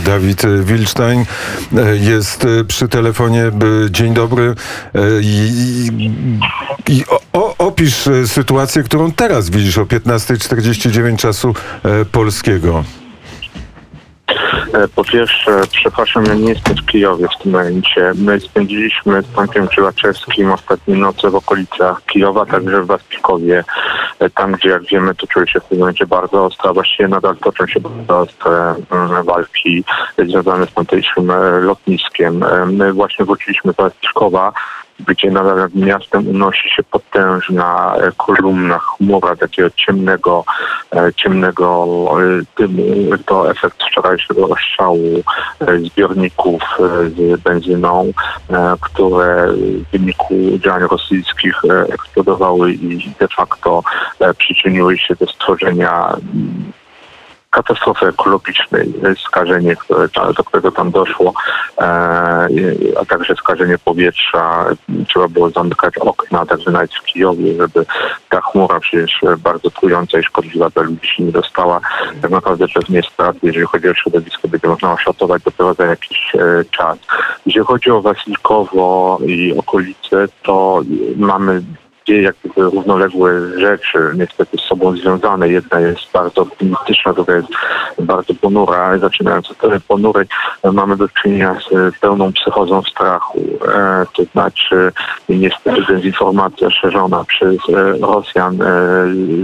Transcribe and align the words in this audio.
Dawid 0.00 0.42
Wilstein 0.64 1.24
jest 2.00 2.46
przy 2.68 2.88
telefonie. 2.88 3.50
Dzień 3.90 4.14
dobry. 4.14 4.54
I, 5.20 5.90
i 6.88 7.04
o, 7.32 7.56
opisz 7.58 8.08
sytuację, 8.26 8.82
którą 8.82 9.12
teraz 9.12 9.50
widzisz 9.50 9.78
o 9.78 9.84
15.49 9.84 11.16
czasu 11.16 11.54
polskiego. 12.12 12.84
E, 14.74 14.88
po 14.88 15.04
pierwsze, 15.04 15.60
przepraszam, 15.72 16.24
ja 16.24 16.34
nie 16.34 16.48
jestem 16.48 16.76
w 16.76 16.86
Kijowie 16.86 17.26
w 17.28 17.42
tym 17.42 17.52
momencie. 17.52 18.12
My 18.14 18.40
spędziliśmy 18.40 19.22
z 19.22 19.26
Pankiem 19.26 19.68
Czyłaczewskim 19.68 20.52
ostatnie 20.52 20.96
noce 20.96 21.30
w 21.30 21.34
okolicach 21.34 22.02
Kijowa, 22.04 22.46
także 22.46 22.82
w 22.82 22.86
Waspikowie, 22.86 23.64
e, 24.18 24.30
tam 24.30 24.52
gdzie, 24.52 24.68
jak 24.68 24.82
wiemy, 24.82 25.14
toczyły 25.14 25.48
się 25.48 25.60
w 25.60 25.64
tym 25.64 25.78
momencie 25.78 26.06
bardzo 26.06 26.44
ostre, 26.44 26.72
właściwie 26.72 27.08
nadal 27.08 27.36
toczą 27.36 27.66
się 27.66 27.80
bardzo 27.80 28.18
ostre 28.18 28.74
mm, 28.90 29.24
walki 29.24 29.84
związane 30.18 30.66
z 30.66 30.74
tamtejszym 30.74 31.30
e, 31.30 31.60
lotniskiem. 31.60 32.44
My 32.66 32.92
właśnie 32.92 33.24
wróciliśmy 33.24 33.72
z 33.72 33.76
Waspikowa, 33.76 34.52
gdzie 35.06 35.30
nad 35.30 35.74
miastem 35.74 36.28
unosi 36.28 36.68
się 36.68 36.82
potężna 36.82 37.94
e, 37.96 38.12
kolumna 38.16 38.78
chmura 38.78 39.36
takiego 39.36 39.70
ciemnego, 39.70 40.44
e, 40.96 41.12
ciemnego 41.16 41.86
e, 42.20 42.42
dymu. 42.58 43.18
To 43.26 43.50
efekt 43.50 43.82
wczorajszego 43.82 44.46
rozstrzału 44.46 45.22
zbiorników 45.86 46.62
z 47.16 47.40
benzyną, 47.40 48.12
które 48.80 49.52
w 49.52 49.90
wyniku 49.92 50.34
działań 50.64 50.82
rosyjskich 50.90 51.62
eksplodowały 51.92 52.72
i 52.72 53.10
de 53.20 53.28
facto 53.28 53.82
przyczyniły 54.38 54.98
się 54.98 55.14
do 55.14 55.26
stworzenia 55.26 56.16
katastrofy 57.50 58.06
ekologicznej, 58.06 58.92
skażenie, 59.26 59.76
do 60.36 60.44
którego 60.44 60.72
tam 60.72 60.90
doszło, 60.90 61.32
e, 61.78 61.84
a 63.00 63.04
także 63.08 63.34
skażenie 63.34 63.78
powietrza. 63.78 64.64
Trzeba 65.08 65.28
było 65.28 65.50
zamykać 65.50 65.98
okna, 65.98 66.46
także 66.46 66.70
nawet 66.70 66.94
w 66.94 67.02
Kijowie, 67.04 67.54
żeby 67.56 67.86
ta 68.28 68.40
chmura 68.40 68.80
przecież 68.80 69.20
bardzo 69.38 69.70
trująca 69.70 70.18
i 70.18 70.22
szkodliwa 70.22 70.70
dla 70.70 70.82
ludzi 70.82 71.08
się 71.08 71.22
nie 71.22 71.32
dostała. 71.32 71.80
Tak 72.22 72.30
naprawdę 72.30 72.66
pewnie 72.74 73.02
straty, 73.02 73.38
jeżeli 73.42 73.66
chodzi 73.66 73.88
o 73.88 73.94
środowisko, 73.94 74.48
będzie 74.48 74.68
można 74.68 74.92
oszacować 74.92 75.42
dopiero 75.42 75.74
za 75.74 75.86
jakiś 75.86 76.34
e, 76.34 76.64
czas. 76.70 76.98
Jeżeli 77.46 77.66
chodzi 77.66 77.90
o 77.90 78.02
Wasilkowo 78.02 79.18
i 79.26 79.54
okolice, 79.58 80.28
to 80.42 80.82
mamy 81.16 81.62
dwie 82.08 82.22
jakby 82.22 82.62
równoległe 82.62 83.58
rzeczy, 83.58 83.98
niestety 84.14 84.58
z 84.58 84.60
sobą 84.60 84.96
związane. 84.96 85.48
Jedna 85.48 85.80
jest 85.80 86.12
bardzo 86.12 86.42
optymistyczna, 86.42 87.12
druga 87.12 87.36
jest 87.36 87.48
bardzo 87.98 88.34
ponura. 88.34 88.98
Zaczynając 88.98 89.50
od 89.50 89.58
tej 89.58 89.80
ponurej 89.80 90.26
mamy 90.72 90.96
do 90.96 91.08
czynienia 91.08 91.56
z 91.70 91.98
pełną 91.98 92.32
psychozą 92.32 92.82
strachu. 92.82 93.40
E, 93.74 94.06
to 94.16 94.24
znaczy 94.24 94.92
niestety 95.28 95.82
dezinformacja 95.88 96.70
szerzona 96.70 97.24
przez 97.24 97.56
e, 97.68 97.92
Rosjan 98.00 98.62
e, 98.62 98.66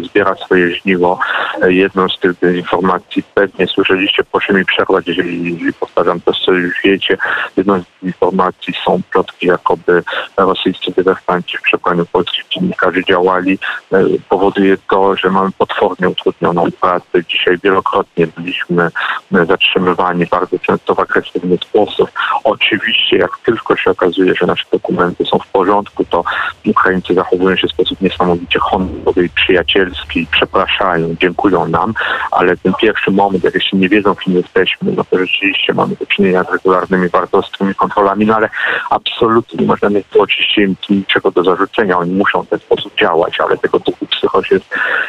zbiera 0.05 0.35
swoje 0.35 0.75
żniwo. 0.75 1.19
Jedną 1.67 2.09
z 2.09 2.19
tych 2.19 2.39
dezinformacji 2.39 3.23
pewnie 3.35 3.67
słyszeliście, 3.67 4.25
proszę 4.33 4.53
mi 4.53 4.65
przerwać, 4.65 5.07
jeżeli, 5.09 5.73
powtarzam 5.81 6.21
to, 6.21 6.33
co 6.33 6.53
już 6.53 6.75
wiecie. 6.85 7.17
Jedną 7.57 7.81
z 7.81 7.85
dezinformacji 8.03 8.75
są 8.85 9.01
plotki, 9.13 9.47
jakoby 9.47 10.03
rosyjscy 10.37 10.93
dywersanci 10.97 11.59
w 11.59 11.63
przekonaniu 11.63 12.07
polskich 12.07 12.45
dziennikarze 12.55 13.05
działali, 13.05 13.59
e, 13.93 14.05
powoduje 14.29 14.77
to, 14.91 15.17
że 15.17 15.31
mamy 15.31 15.51
potwornie 15.59 16.09
utrudnioną 16.09 16.67
pracę. 16.81 17.25
Dzisiaj 17.29 17.59
wielokrotnie 17.65 18.27
byliśmy 18.27 18.91
e, 19.35 19.47
zatrzymywani 19.47 20.27
bardzo 20.27 20.59
często 20.59 20.95
w 20.95 21.01
agresywny 21.01 21.57
sposób. 21.57 22.11
Oczywiście, 22.45 23.17
jak 23.17 23.39
tylko 23.45 23.77
się 23.77 23.91
okazuje, 23.91 24.35
że 24.35 24.47
nasze 24.47 24.65
dokumenty 24.73 25.25
są 25.25 25.39
w 25.39 25.47
porządku, 25.47 26.05
to 26.05 26.25
Ukraińcy 26.67 27.15
zachowują 27.15 27.57
się 27.57 27.69
w 27.69 27.73
sposób 27.73 28.01
niesamowicie 28.01 28.59
honorowy 28.59 29.25
i 29.25 29.29
przyjacielski, 29.29 30.27
przepraszają, 30.31 31.15
dziękują 31.21 31.69
nam, 31.69 31.95
ale 32.31 32.57
ten 32.57 32.75
pierwszy 32.81 33.11
moment, 33.11 33.45
jak 33.45 33.55
jeszcze 33.55 33.77
nie 33.77 33.89
wiedzą, 33.89 34.15
kim 34.15 34.35
jesteśmy, 34.35 34.93
no 34.93 35.05
to 35.05 35.19
rzeczywiście 35.19 35.75
mamy 35.75 35.97
do 35.97 36.07
czynienia 36.07 36.45
z 36.45 36.53
regularnymi, 36.53 37.09
bardzo 37.09 37.39
ostrymi 37.39 37.75
kontrolami, 37.75 38.27
no 38.27 38.37
ale 38.37 38.49
absolutnie 38.91 39.61
nie 39.61 39.67
można 39.67 39.89
mieć 39.89 40.07
oczywiście 40.19 40.63
im 40.63 40.77
niczego 40.91 41.31
do 41.31 41.45
zarzucenia. 41.45 41.99
Oni 41.99 42.13
muszą 42.13 42.44
w 42.45 42.49
ten 42.49 42.59
sposób 42.59 42.95
działać, 42.95 43.41
ale 43.41 43.59
tego 43.59 43.81
typu 43.81 44.07
psychos 44.07 44.51
jest, 44.51 44.65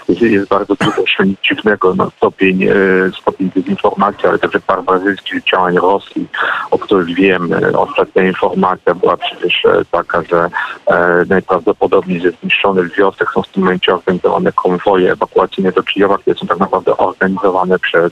jest, 0.10 0.22
jest 0.22 0.48
bardzo 0.50 0.76
dużo 0.76 1.02
dziwnego 1.44 1.96
no, 1.96 2.12
stopień, 2.18 2.64
e, 2.64 2.74
stopień 3.22 3.52
dezinformacji, 3.56 4.30
ale 4.30 4.40
także 4.40 4.60
barbarzyńskich 4.68 5.44
działań 5.44 5.76
Rosji, 5.76 6.28
o 6.72 6.80
których 6.80 7.16
wiemy. 7.16 7.78
Ostatnia 7.78 8.24
informacja 8.24 8.94
była 8.94 9.18
przecież 9.18 9.66
e, 9.66 9.86
taka, 9.92 10.22
że 10.22 10.50
e, 10.88 11.26
najprawdopodobniej 11.30 12.22
ze 12.22 12.32
zniszczonych 12.32 12.96
wiosek 12.96 13.30
są 13.34 13.42
w 13.42 13.48
tym 13.48 13.64
momencie 13.64 13.94
organizowane 13.94 14.52
konwoje 14.52 15.12
ewakuacyjne 15.12 15.72
do 15.72 15.84
Kijowa, 15.84 16.18
które 16.18 16.36
są 16.36 16.48
tak 16.48 16.60
naprawdę 16.60 16.98
organizowane 16.98 17.80
przez 17.80 18.12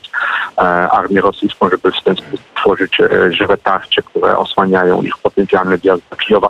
e, 0.57 0.61
armię 0.91 1.21
rosyjską, 1.21 1.69
żeby 1.69 1.91
w 1.91 2.03
ten 2.03 2.15
sposób 2.15 2.52
tworzyć 2.63 3.01
e, 3.01 3.31
żywe 3.31 3.57
tarcze, 3.57 4.01
które 4.01 4.37
osłaniają 4.37 5.01
ich 5.01 5.17
potencjalny 5.17 5.77
wjazd 5.77 6.03
do 6.09 6.15
Kijowa 6.15 6.49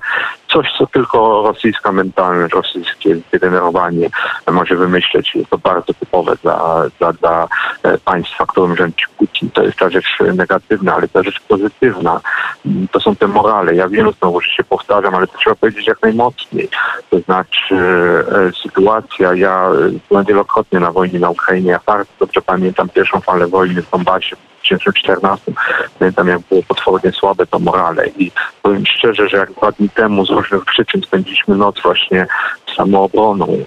coś, 0.53 0.67
co 0.77 0.87
tylko 0.87 1.43
rosyjska 1.47 1.91
mentalność, 1.91 2.53
rosyjskie 2.53 3.15
zdegenerowanie 3.15 4.09
może 4.51 4.75
wymyśleć. 4.75 5.35
Jest 5.35 5.49
to 5.49 5.57
bardzo 5.57 5.93
typowe 5.93 6.35
dla, 6.43 6.83
dla, 6.99 7.13
dla 7.13 7.47
e, 7.83 7.97
państwa, 7.97 8.45
którym 8.45 8.75
rządzi 8.75 9.05
Putin. 9.17 9.49
To 9.49 9.63
jest 9.63 9.77
ta 9.77 9.89
rzecz 9.89 10.17
negatywna, 10.35 10.95
ale 10.95 11.07
ta 11.07 11.23
rzecz 11.23 11.39
pozytywna 11.39 12.21
to 12.91 12.99
są 12.99 13.15
te 13.15 13.27
morale. 13.27 13.75
Ja 13.75 13.89
wiem 13.89 14.11
znowu, 14.19 14.41
że 14.41 14.49
się 14.49 14.63
powtarzam, 14.63 15.15
ale 15.15 15.27
to 15.27 15.37
trzeba 15.37 15.55
powiedzieć 15.55 15.87
jak 15.87 16.01
najmocniej. 16.01 16.69
To 17.09 17.19
znaczy 17.19 17.75
e, 17.75 18.51
sytuacja, 18.63 19.33
ja 19.33 19.69
byłem 20.09 20.25
wielokrotnie 20.25 20.79
na 20.79 20.91
wojnie 20.91 21.19
na 21.19 21.29
Ukrainie, 21.29 21.71
ja 21.71 21.79
bardzo 21.85 22.11
dobrze 22.19 22.41
pamiętam 22.41 22.89
pierwszą 22.89 23.21
falę 23.21 23.47
wojny 23.47 23.81
w 23.81 23.89
Donbasie 23.89 24.35
2014 24.63 25.51
pamiętam 25.99 26.27
jak 26.27 26.39
było 26.39 26.63
potwornie 26.63 27.11
słabe 27.11 27.47
to 27.47 27.59
morale 27.59 28.07
i 28.07 28.31
powiem 28.61 28.85
szczerze, 28.85 29.29
że 29.29 29.37
jak 29.37 29.51
dwa 29.51 29.71
dni 29.71 29.89
temu 29.89 30.25
z 30.25 30.29
różnych 30.29 30.65
przyczyn 30.65 31.01
spędziliśmy 31.01 31.55
noc 31.55 31.81
właśnie 31.81 32.27
samoobroną 32.77 33.65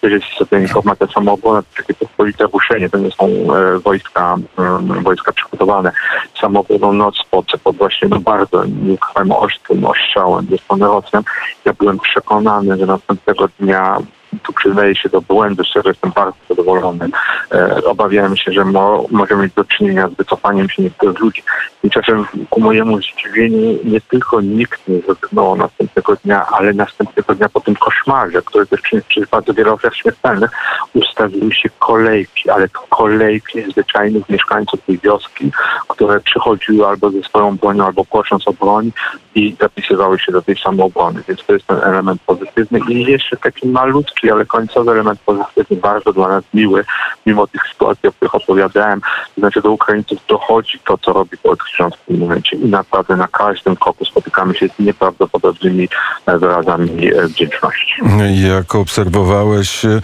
to 0.00 0.08
jest 0.08 0.26
sobie 0.26 0.60
informacja 0.60 1.06
samoobrona, 1.06 1.62
to 1.62 1.68
takie 1.76 1.94
pospolite 1.94 2.44
ruszenie, 2.44 2.90
to 2.90 2.98
nie 2.98 3.10
są 3.10 3.26
e, 3.26 3.78
wojska, 3.78 4.36
e, 4.58 5.02
wojska 5.02 5.32
przygotowane. 5.32 5.92
Samoobroną 6.40 6.92
noc 6.92 7.16
pod, 7.30 7.46
pod 7.64 7.76
właśnie 7.76 8.08
no 8.08 8.20
bardzo, 8.20 8.64
nie 8.64 8.92
ukrywajmy, 8.92 9.36
ostrym 9.36 9.84
ostrzałem 9.84 10.46
ze 10.50 10.58
strony 10.58 10.86
Rosjan. 10.86 11.22
Ja 11.64 11.72
byłem 11.72 11.98
przekonany, 11.98 12.78
że 12.78 12.86
następnego 12.86 13.48
dnia 13.60 13.98
tu 14.42 14.52
przyznaję 14.52 14.94
się 14.94 15.08
do 15.08 15.20
błędu, 15.20 15.64
z 15.64 15.72
czego 15.72 15.88
jestem 15.88 16.10
bardzo 16.10 16.38
zadowolony. 16.48 17.08
E, 17.52 17.84
obawiałem 17.84 18.36
się, 18.36 18.52
że 18.52 18.64
mo, 18.64 19.04
możemy 19.10 19.42
mieć 19.42 19.54
do 19.54 19.64
czynienia 19.64 20.08
z 20.08 20.14
wycofaniem 20.14 20.68
się 20.68 20.82
niektórych 20.82 21.18
ludzi. 21.18 21.42
Tymczasem 21.80 22.24
ku 22.50 22.60
mojemu 22.60 22.98
zdziwieniu 23.02 23.78
nie 23.84 24.00
tylko 24.00 24.40
nikt 24.40 24.88
nie 24.88 25.00
zrezygnował 25.00 25.56
następnego 25.56 26.16
dnia, 26.16 26.46
ale 26.46 26.72
następnego 26.72 27.34
dnia 27.34 27.48
po 27.48 27.60
tym 27.60 27.76
koszmarze, 27.76 28.42
który 28.42 28.66
też 28.66 28.80
przyniósł 28.80 29.30
bardzo 29.30 29.54
wiele 29.54 29.72
ofiar 29.72 29.96
śmiertelnych, 29.96 30.50
ustawiły 30.94 31.54
się 31.54 31.68
kolejki, 31.78 32.50
ale 32.50 32.68
to 32.68 32.80
kolejki 32.88 33.62
zwyczajnych 33.72 34.28
mieszkańców 34.28 34.80
tej 34.86 34.98
wioski, 34.98 35.50
które 35.88 36.20
przychodziły 36.20 36.86
albo 36.86 37.10
ze 37.10 37.22
swoją 37.22 37.56
bronią, 37.56 37.86
albo 37.86 38.04
prosząc 38.04 38.48
o 38.48 38.52
broń 38.52 38.92
i 39.34 39.56
zapisywały 39.60 40.18
się 40.18 40.32
do 40.32 40.42
tej 40.42 40.56
samoobrony. 40.56 41.22
Więc 41.28 41.44
to 41.46 41.52
jest 41.52 41.66
ten 41.66 41.78
element 41.82 42.22
pozytywny. 42.26 42.80
I 42.88 43.02
jeszcze 43.02 43.36
taki 43.36 43.68
malutki, 43.68 44.30
ale 44.30 44.46
końcowy 44.46 44.90
element 44.90 45.20
pozytywny, 45.20 45.76
bardzo 45.76 46.12
dla 46.12 46.28
nas 46.28 46.44
miły, 46.54 46.84
mimo 47.26 47.37
tych 47.46 47.62
sytuacji, 47.72 48.08
o 48.08 48.12
których 48.12 48.34
opowiadałem. 48.34 49.00
To 49.34 49.40
znaczy 49.40 49.62
do 49.62 49.70
Ukraińców 49.70 50.18
dochodzi 50.28 50.78
to, 50.84 50.98
co 50.98 51.12
robi 51.12 51.36
polski 51.36 51.72
rząd 51.76 51.96
w 51.96 52.06
tym 52.06 52.18
momencie. 52.18 52.56
I 52.56 52.68
naprawdę 52.68 53.16
na 53.16 53.28
każdym 53.28 53.76
kroku 53.76 54.04
spotykamy 54.04 54.54
się 54.54 54.68
z 54.68 54.78
nieprawdopodobnymi 54.78 55.88
e, 56.26 56.38
wyrazami 56.38 57.14
e, 57.14 57.26
wdzięczności. 57.26 58.02
Jak 58.48 58.74
obserwowałeś, 58.74 59.84
e, 59.84 60.00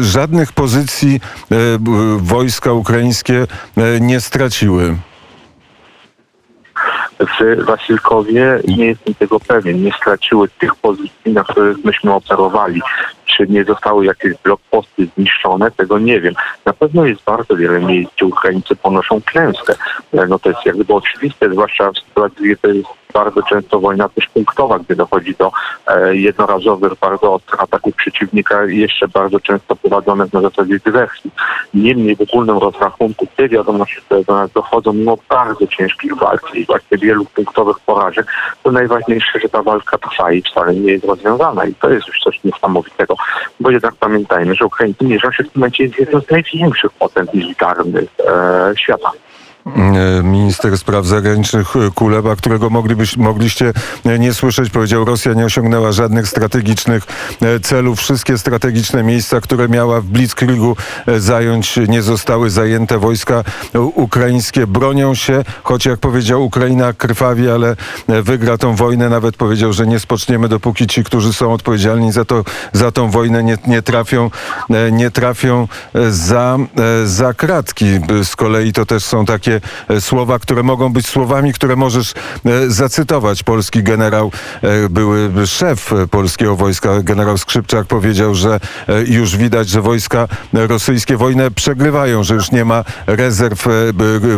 żadnych 0.00 0.52
pozycji 0.52 1.20
wojska 2.18 2.72
ukraińskie 2.72 3.46
nie 4.00 4.20
straciły 4.20 4.96
w 7.20 7.64
Wasilkowie 7.64 8.60
nie 8.68 8.86
jestem 8.86 9.14
tego 9.14 9.40
pewien. 9.40 9.82
Nie 9.82 9.92
straciły 9.92 10.48
tych 10.48 10.74
pozycji, 10.74 11.32
na 11.32 11.44
których 11.44 11.84
myśmy 11.84 12.14
operowali. 12.14 12.80
Czy 13.36 13.46
nie 13.46 13.64
zostały 13.64 14.04
jakieś 14.06 14.32
blokposty 14.44 15.06
zniszczone, 15.16 15.70
tego 15.70 15.98
nie 15.98 16.20
wiem. 16.20 16.34
Na 16.64 16.72
pewno 16.72 17.04
jest 17.06 17.24
bardzo 17.24 17.56
wiele 17.56 17.80
miejsc, 17.80 18.12
gdzie 18.16 18.26
Ukraińcy 18.26 18.76
ponoszą 18.76 19.20
klęskę. 19.20 19.74
E, 20.12 20.26
No 20.26 20.38
to 20.38 20.48
jest 20.48 20.66
jak 20.66 20.74
gdyby 20.74 20.94
oczywiste, 20.94 21.50
zwłaszcza 21.50 21.92
w 21.92 21.98
sytuacji, 21.98 22.44
gdzie 22.44 22.56
to 22.56 22.68
jest 22.68 22.88
bardzo 23.12 23.42
często 23.42 23.80
wojna 23.80 24.08
też 24.08 24.26
punktowa, 24.26 24.78
gdzie 24.78 24.96
dochodzi 24.96 25.34
do 25.34 25.52
e, 25.86 26.16
jednorazowych, 26.16 26.92
bardzo 27.00 27.34
ostrych 27.34 27.62
ataków 27.62 27.94
przeciwnika 27.94 28.66
i 28.66 28.78
jeszcze 28.78 29.08
bardzo 29.08 29.40
często 29.40 29.76
prowadzonych 29.76 30.32
na 30.32 30.40
zasadzie 30.40 30.78
dywersji. 30.84 31.30
Niemniej 31.74 32.16
w 32.16 32.20
ogólnym 32.20 32.58
rozrachunku 32.58 33.26
te 33.36 33.48
wiadomości, 33.48 33.96
które 33.96 34.24
do 34.24 34.34
nas 34.34 34.52
dochodzą, 34.52 34.92
mimo 34.92 35.18
bardzo 35.28 35.66
ciężkich 35.66 36.16
walk 36.16 36.54
i 36.54 36.66
właśnie 36.66 36.98
wielu 36.98 37.24
punktowych 37.24 37.80
porażek, 37.80 38.26
to 38.62 38.72
najważniejsze, 38.72 39.40
że 39.42 39.48
ta 39.48 39.62
walka 39.62 39.98
trwa 39.98 40.32
i 40.32 40.42
wcale 40.42 40.74
nie 40.74 40.92
jest 40.92 41.04
rozwiązana 41.04 41.64
i 41.64 41.74
to 41.74 41.90
jest 41.90 42.08
już 42.08 42.20
coś 42.20 42.44
niesamowitego, 42.44 43.14
bo 43.60 43.70
jednak 43.70 43.94
pamiętajmy, 43.94 44.54
że 44.54 44.64
Ukraińcy 44.64 45.04
mierzą 45.04 45.32
się 45.32 45.44
w 45.44 45.52
tym 45.52 45.60
momencie 45.60 45.88
z 45.88 45.98
jedną 45.98 46.20
z 46.20 46.30
największych 46.30 46.92
potęg 46.92 47.34
militarnych 47.34 48.08
e, 48.28 48.72
świata. 48.76 49.10
E, 49.66 50.22
Minister 50.22 50.78
spraw 50.78 51.06
zagranicznych 51.06 51.76
e, 51.76 51.90
Kuleba, 51.94 52.36
którego 52.36 52.70
moglibyś, 52.70 53.16
mogliście 53.16 53.72
nie 54.18 54.34
słyszeć, 54.34 54.70
powiedział, 54.70 55.04
Rosja 55.04 55.34
nie 55.34 55.44
osiągnęła 55.44 55.92
żadnych 55.92 56.28
strategicznych 56.28 57.04
e, 57.42 57.60
celów. 57.60 57.98
Wszystkie 57.98 58.38
strategiczne 58.38 59.02
miejsca, 59.02 59.40
które 59.40 59.68
miała 59.68 60.00
w 60.00 60.04
Blitzkriegu 60.04 60.76
zająć, 61.18 61.76
nie 61.88 62.02
zostały 62.02 62.50
zajęte. 62.50 62.98
Wojska 62.98 63.44
ukraińskie 63.94 64.66
bronią 64.66 65.14
się, 65.14 65.44
choć 65.62 65.86
jak 65.86 65.98
powiedział, 66.00 66.44
Ukraina 66.44 66.92
krwawi, 66.92 67.50
ale 67.50 67.76
wygra 68.08 68.58
tą 68.58 68.76
wojnę. 68.76 69.08
Nawet 69.08 69.36
powiedział, 69.36 69.72
że 69.72 69.86
nie 69.86 70.00
spoczniemy, 70.00 70.48
dopóki 70.48 70.86
ci, 70.86 71.04
którzy 71.04 71.32
są 71.32 71.52
odpowiedzialni 71.52 72.12
za, 72.12 72.24
to, 72.24 72.44
za 72.72 72.92
tą 72.92 73.10
wojnę, 73.10 73.44
nie, 73.44 73.58
nie 73.66 73.82
trafią, 73.82 74.30
nie 74.92 75.10
trafią 75.10 75.68
za, 76.10 76.58
za 77.04 77.34
kratki. 77.34 77.86
Z 78.24 78.36
kolei 78.36 78.72
to 78.72 78.86
też 78.86 79.04
są 79.04 79.24
takie 79.24 79.49
e, 79.88 80.00
słowa, 80.00 80.38
które 80.38 80.62
mogą 80.62 80.92
być 80.92 81.06
słowami, 81.06 81.52
które 81.52 81.76
możesz 81.76 82.12
e, 82.12 82.70
zacytować. 82.70 83.42
Polski 83.42 83.82
generał, 83.82 84.32
e, 84.62 84.88
były 84.88 85.46
szef 85.46 85.90
polskiego 86.10 86.56
wojska, 86.56 87.02
generał 87.02 87.38
Skrzypczak 87.38 87.86
powiedział, 87.86 88.34
że 88.34 88.60
już 89.06 89.36
widać, 89.36 89.68
że 89.68 89.82
wojska 89.82 90.28
rosyjskie 90.52 91.16
wojnę 91.16 91.50
przegrywają, 91.50 92.24
że 92.24 92.34
już 92.34 92.50
nie 92.50 92.64
ma 92.64 92.84
rezerw 93.06 93.66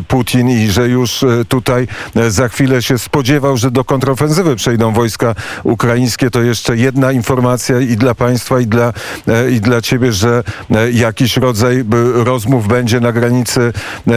Putin 0.09 0.50
i 0.50 0.70
że 0.70 0.88
już 0.88 1.25
tutaj 1.49 1.88
za 2.29 2.49
chwilę 2.49 2.82
się 2.82 2.99
spodziewał, 2.99 3.56
że 3.56 3.70
do 3.70 3.85
kontrofensywy 3.85 4.56
przejdą 4.56 4.93
wojska 4.93 5.35
ukraińskie. 5.62 6.31
To 6.31 6.43
jeszcze 6.43 6.76
jedna 6.76 7.12
informacja 7.12 7.81
i 7.81 7.97
dla 7.97 8.15
państwa, 8.15 8.61
i 8.61 8.67
dla, 8.67 8.93
i 9.50 9.61
dla 9.61 9.81
ciebie, 9.81 10.12
że 10.12 10.44
jakiś 10.93 11.37
rodzaj 11.37 11.85
rozmów 12.15 12.69
będzie 12.69 13.00
na 13.00 13.12
granicy, 13.12 13.73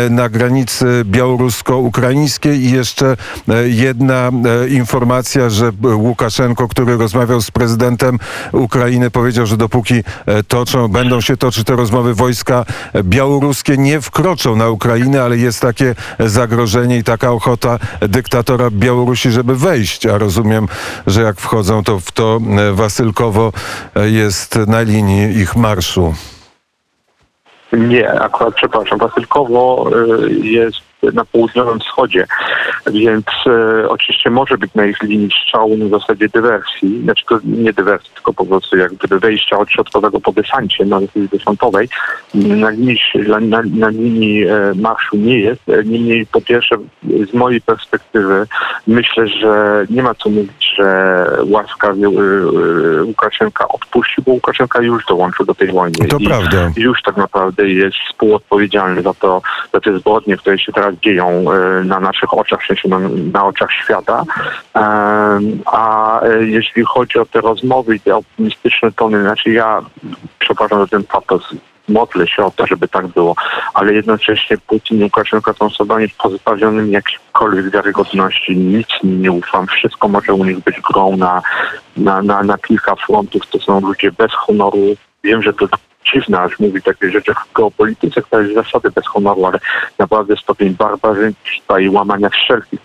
na 0.10 0.30
granicy 0.30 0.85
białorusko-ukraińskiej 1.06 2.64
i 2.64 2.72
jeszcze 2.72 3.18
e, 3.50 3.70
jedna 3.70 4.30
e, 4.64 4.68
informacja, 4.70 5.50
że 5.50 5.72
Łukaszenko, 5.84 6.68
który 6.68 6.98
rozmawiał 6.98 7.42
z 7.42 7.52
prezydentem 7.52 8.20
Ukrainy, 8.52 9.12
powiedział, 9.12 9.46
że 9.46 9.58
dopóki 9.58 10.04
e, 10.26 10.44
toczą, 10.44 10.88
będą 10.88 11.22
się 11.22 11.38
toczyć 11.38 11.64
te 11.64 11.76
rozmowy, 11.76 12.14
wojska 12.14 12.66
białoruskie 13.04 13.78
nie 13.78 14.02
wkroczą 14.02 14.56
na 14.56 14.70
Ukrainę, 14.70 15.24
ale 15.24 15.38
jest 15.38 15.62
takie 15.62 15.96
zagrożenie 16.20 16.98
i 16.98 17.04
taka 17.04 17.32
ochota 17.32 17.80
dyktatora 18.02 18.70
Białorusi, 18.72 19.32
żeby 19.32 19.56
wejść. 19.56 20.06
A 20.06 20.18
rozumiem, 20.18 20.68
że 21.08 21.22
jak 21.22 21.40
wchodzą, 21.40 21.84
to 21.84 22.00
w 22.00 22.12
to 22.12 22.40
Wasylkowo 22.74 23.54
jest 24.06 24.56
na 24.68 24.82
linii 24.82 25.38
ich 25.38 25.56
marszu. 25.56 26.14
Nie, 27.78 28.22
akurat 28.22 28.56
przepraszam, 28.56 29.00
Wasylkowo 29.00 29.90
y, 30.28 30.30
jest 30.40 30.82
na 31.14 31.26
południowym 31.26 31.80
wschodzie, 31.80 32.26
więc 32.92 33.26
y, 33.48 33.90
oczywiście 33.90 34.30
może 34.30 34.58
być 34.58 34.74
na 34.76 34.86
ich 34.86 35.04
linii 35.04 35.30
strzału 35.42 35.78
na 35.78 36.00
zasadzie 36.00 36.30
dywersji, 36.30 37.02
znaczy 37.04 37.26
to 37.26 37.40
nie 37.44 37.74
dywersji, 37.74 38.12
tylko 38.16 38.34
po 38.34 38.46
prostu 38.46 38.78
jak 38.78 38.94
gdyby 38.94 39.20
wejścia 39.20 39.58
od 39.58 39.72
środkowego 39.72 40.20
po 40.20 40.32
desancie 40.32 40.86
na 40.86 41.00
zasadzie 41.00 41.28
desantowej. 41.28 41.90
Na 42.34 42.70
linii, 42.70 42.98
na, 43.28 43.40
na, 43.40 43.62
na 43.76 43.90
linii 43.90 44.46
e, 44.46 44.74
marszu 44.76 45.18
nie 45.18 45.40
jest. 45.40 45.70
E, 45.70 45.84
Niemniej 45.84 46.26
po 46.26 46.42
pierwsze 46.42 46.76
z 47.32 47.34
mojej 47.34 47.62
perspektywy 47.62 48.48
myślę, 48.88 49.28
że 49.28 49.86
nie 49.90 50.04
ma 50.04 50.16
co 50.16 50.30
mówić, 50.30 50.65
że 50.78 51.26
łaskawie 51.46 52.08
y, 52.08 52.12
y, 52.12 53.04
Łukaszenka 53.04 53.68
odpuścił, 53.68 54.24
bo 54.24 54.32
Łukaszenka 54.32 54.82
już 54.82 55.06
dołączył 55.06 55.46
do 55.46 55.56
tej 55.56 55.72
wojny. 55.72 56.08
To 56.08 56.18
I- 56.18 56.28
prawda. 56.28 56.72
już 56.78 57.02
tak 57.02 57.18
naprawdę 57.18 57.70
jest 57.70 57.98
współodpowiedzialny 58.10 59.02
za 59.02 59.14
to, 59.14 59.42
za 59.74 59.80
te 59.80 59.98
zbrodnie, 59.98 60.38
które 60.38 60.60
się 60.60 60.72
teraz 60.72 60.96
dzieją 60.96 61.46
e, 61.52 61.84
na 61.84 62.00
naszych 62.00 62.34
oczach, 62.34 62.64
w 62.64 62.68
sensie 62.68 62.90
na, 62.90 63.00
na 63.34 63.46
oczach 63.46 63.72
świata. 63.72 64.24
A 65.66 66.22
e, 66.22 66.44
jeśli 66.44 66.84
chodzi 66.84 67.20
o 67.20 67.26
te 67.26 67.42
rozmowy 67.42 67.96
i 67.96 68.00
te 68.00 68.16
optymistyczne 68.16 68.92
tony, 68.92 69.22
znaczy 69.22 69.52
ja, 69.52 69.82
przepraszam 70.40 70.80
za 70.80 70.88
ten 70.88 71.04
patos, 71.04 71.56
modlę 71.88 72.28
się 72.28 72.46
o 72.46 72.52
to, 72.52 72.68
żeby 72.68 72.88
tak 72.88 73.08
było, 73.08 73.36
ale 73.74 73.94
jednocześnie 73.94 74.58
Putin 74.58 75.00
i 75.00 75.04
Łukaszenka 75.04 75.54
są 75.54 75.66
osobami 75.66 76.10
pozbawionymi 76.24 76.92
jakiejkolwiek 76.92 77.70
wiarygodności, 77.70 78.58
nic 78.58 78.88
im 79.04 79.22
nie 79.22 79.32
ufam, 79.32 79.68
wszystko 79.68 80.08
może 80.08 80.34
u 80.34 80.46
nich 80.46 80.60
być 80.60 80.82
grą 80.82 81.18
na, 81.18 81.42
na, 81.98 82.22
na, 82.22 82.44
na 82.44 82.58
kilka 82.58 82.96
frontów, 82.96 83.48
to 83.48 83.60
są 83.60 83.82
ludzie 83.82 84.12
bez 84.12 84.32
honoru, 84.32 84.96
wiem, 85.24 85.42
że 85.42 85.54
to 85.54 85.68
dziwne, 86.14 86.40
aż 86.40 86.60
mówi 86.60 86.82
takie 86.82 87.12
rzeczy 87.12 87.34
w 87.34 87.54
geopolityce, 87.54 88.22
która 88.22 88.42
jest 88.42 88.56
zasady 88.56 88.92
bez 88.92 89.08
honoru, 89.08 89.46
ale 89.46 89.60
naprawdę 90.00 90.38
stopień 90.38 90.70
barbarzyństwa 90.70 91.80
i 91.80 91.90
łamania 91.90 92.30
wszelkich 92.30 92.80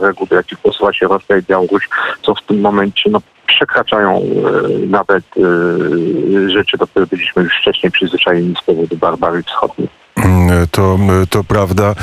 reguł, 0.00 0.26
do 0.26 0.36
jakich 0.36 0.58
posuwa 0.58 0.92
się 0.92 1.08
Rosja 1.08 1.36
i 1.36 1.42
Białoruś, 1.42 1.88
są 2.22 2.34
w 2.34 2.42
tym 2.42 2.60
momencie 2.60 3.10
no, 3.10 3.20
przekraczają 3.46 4.16
e, 4.16 4.86
nawet 4.86 5.24
e, 5.36 6.50
rzeczy, 6.50 6.78
do 6.78 6.86
których 6.86 7.08
byliśmy 7.08 7.42
już 7.42 7.52
wcześniej 7.60 7.92
przyzwyczajeni 7.92 8.54
z 8.62 8.64
powodu 8.64 8.96
barbarii 8.96 9.42
wschodniej. 9.42 9.88
Mm, 10.16 10.66
To, 10.70 10.98
to 11.30 11.44
prawda. 11.44 11.94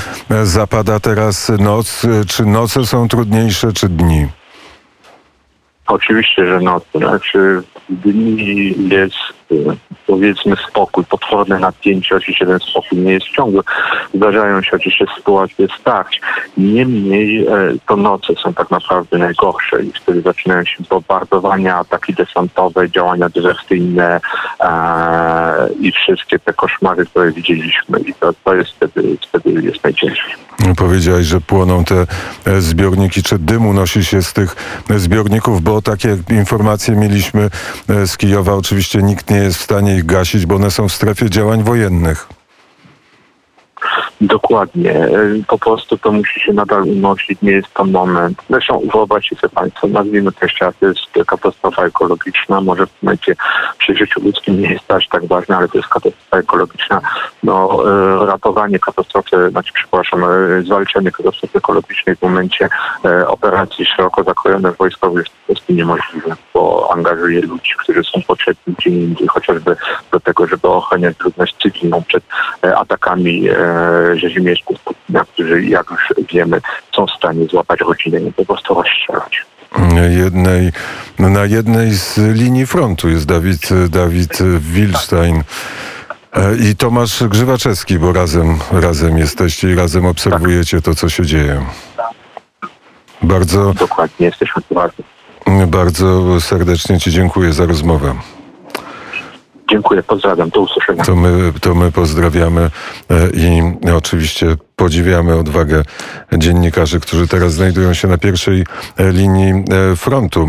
Zapada 0.43 0.99
teraz 0.99 1.51
noc. 1.59 2.01
Czy 2.27 2.45
noce 2.45 2.85
są 2.85 3.07
trudniejsze, 3.07 3.73
czy 3.73 3.89
dni? 3.89 4.27
Oczywiście, 5.87 6.45
że 6.45 6.59
no, 6.59 6.81
to 6.93 6.99
znaczy 6.99 7.63
dni 7.89 8.75
jest 8.89 9.15
powiedzmy 10.07 10.55
spokój, 10.69 11.03
potworne 11.05 11.59
napięcie, 11.59 12.15
oczywiście 12.15 12.45
ten 12.45 12.59
spokój 12.59 12.97
nie 12.99 13.13
jest 13.13 13.25
ciągły. 13.25 13.61
Zdarzają 14.13 14.61
się 14.61 14.71
oczywiście 14.73 15.05
sytuacje 15.17 15.67
starć. 15.79 16.21
Niemniej 16.57 17.47
e, 17.47 17.49
to 17.87 17.95
noce 17.95 18.33
są 18.43 18.53
tak 18.53 18.71
naprawdę 18.71 19.17
najgorsze 19.17 19.83
i 19.83 19.91
wtedy 19.91 20.21
zaczynają 20.21 20.65
się 20.65 20.83
bombardowania, 20.89 21.77
ataki 21.77 22.13
desantowe, 22.13 22.89
działania 22.89 23.29
dywersyjne 23.29 24.19
e, 24.59 25.69
i 25.79 25.91
wszystkie 25.91 26.39
te 26.39 26.53
koszmary, 26.53 27.05
które 27.05 27.31
widzieliśmy 27.31 27.99
i 27.99 28.13
to, 28.13 28.33
to 28.43 28.55
jest 28.55 28.71
wtedy, 28.71 29.17
wtedy 29.21 29.61
jest 29.61 29.83
najciężej. 29.83 30.35
Powiedziałeś, 30.77 31.25
że 31.25 31.41
płoną 31.41 31.85
te 31.85 32.05
e, 32.45 32.61
zbiorniki, 32.61 33.23
czy 33.23 33.39
dym 33.39 33.65
unosi 33.65 34.05
się 34.05 34.21
z 34.21 34.33
tych 34.33 34.55
e, 34.89 34.99
zbiorników, 34.99 35.61
bo 35.61 35.81
takie 35.81 36.17
informacje 36.29 36.95
mieliśmy 36.95 37.49
z 38.05 38.17
Kijowa. 38.17 38.53
Oczywiście 38.53 39.01
nikt 39.01 39.29
nie 39.29 39.40
jest 39.43 39.57
w 39.57 39.61
stanie 39.61 39.95
ich 39.95 40.05
gasić, 40.05 40.45
bo 40.45 40.55
one 40.55 40.71
są 40.71 40.89
w 40.89 40.93
strefie 40.93 41.29
działań 41.29 41.63
wojennych. 41.63 42.27
Dokładnie. 44.21 44.91
E, 44.91 45.09
Po 45.47 45.57
prostu 45.57 45.97
to 45.97 46.11
musi 46.11 46.39
się 46.39 46.53
nadal 46.53 46.83
unosić, 46.83 47.41
nie 47.41 47.51
jest 47.51 47.73
to 47.73 47.83
moment. 47.85 48.41
Zresztą 48.49 48.81
wyobraźcie 48.93 49.35
sobie 49.35 49.53
Państwo, 49.53 49.87
nazwijmy 49.87 50.31
to 50.31 50.37
jeszcze 50.41 50.73
to 50.79 50.87
jest 50.87 50.99
katastrofa 51.27 51.85
ekologiczna. 51.85 52.61
Może 52.61 52.87
w 52.87 53.03
momencie 53.03 53.35
przy 53.77 53.95
życiu 53.95 54.21
ludzkim 54.23 54.61
nie 54.61 54.69
jest 54.73 54.91
aż 54.91 55.07
tak 55.07 55.25
ważne, 55.27 55.57
ale 55.57 55.67
to 55.67 55.77
jest 55.77 55.89
katastrofa 55.89 56.37
ekologiczna. 56.37 57.01
No, 57.43 57.83
e, 58.21 58.25
ratowanie 58.25 58.79
katastrofy, 58.79 59.49
znaczy 59.49 59.73
przepraszam, 59.73 60.23
e, 60.23 60.61
zwalczanie 60.61 61.11
katastrofy 61.11 61.57
ekologicznej 61.57 62.15
w 62.15 62.21
momencie 62.21 62.69
e, 63.05 63.27
operacji 63.27 63.85
szeroko 63.85 64.23
zakrojonych 64.23 64.77
wojskowych 64.77 65.25
jest 65.25 65.37
po 65.39 65.45
prostu 65.53 65.73
niemożliwe, 65.73 66.35
bo 66.53 66.89
angażuje 66.93 67.41
ludzi, 67.41 67.71
którzy 67.79 68.03
są 68.03 68.21
potrzebni 68.27 68.73
gdzie 68.77 68.89
indziej, 68.89 69.27
chociażby 69.27 69.75
do 70.11 70.19
tego, 70.19 70.47
żeby 70.47 70.67
ochraniać 70.67 71.19
ludność 71.19 71.55
cywilną 71.61 72.03
przed 72.03 72.23
atakami 72.61 73.49
rzezimieszków 74.15 74.79
Putina, 74.79 75.25
którzy, 75.25 75.63
jak 75.63 75.91
już 75.91 76.25
wiemy, 76.31 76.61
są 76.95 77.05
w 77.05 77.11
stanie 77.11 77.45
złapać 77.45 77.79
rodzinę 77.79 78.19
i 78.19 78.33
po 78.33 78.45
prostu 78.45 78.73
rozstrzelać. 78.73 79.45
Jednej, 80.09 80.71
na 81.19 81.45
jednej 81.45 81.91
z 81.91 82.17
linii 82.17 82.65
frontu 82.65 83.09
jest 83.09 83.25
Dawid, 83.25 83.89
Dawid 83.89 84.43
Wilstein. 84.59 85.43
E, 86.33 86.55
I 86.55 86.75
Tomasz 86.75 87.23
Grzywaczewski, 87.23 87.99
bo 87.99 88.13
razem, 88.13 88.57
razem 88.71 89.17
jesteście 89.17 89.71
i 89.71 89.75
razem 89.75 90.05
obserwujecie 90.05 90.81
to, 90.81 90.95
co 90.95 91.09
się 91.09 91.25
dzieje. 91.25 91.61
Bardzo, 93.21 93.73
Dokładnie, 93.73 94.25
jesteśmy 94.25 94.61
tu 94.61 94.75
razem. 94.75 95.69
bardzo 95.69 96.41
serdecznie 96.41 96.99
Ci 96.99 97.11
dziękuję 97.11 97.53
za 97.53 97.65
rozmowę. 97.65 98.15
Dziękuję, 99.71 100.03
pozdrawiam, 100.03 100.49
do 100.49 100.61
usłyszenia. 100.61 101.03
To 101.03 101.15
my, 101.15 101.53
to 101.61 101.75
my 101.75 101.91
pozdrawiamy 101.91 102.61
e, 102.61 103.29
i 103.33 103.61
oczywiście 103.95 104.55
podziwiamy 104.75 105.35
odwagę 105.35 105.83
dziennikarzy, 106.37 106.99
którzy 106.99 107.27
teraz 107.27 107.53
znajdują 107.53 107.93
się 107.93 108.07
na 108.07 108.17
pierwszej 108.17 108.65
e, 108.97 109.11
linii 109.11 109.63
frontu. 109.95 110.39